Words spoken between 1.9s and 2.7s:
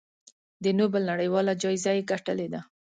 یې ګټلې ده.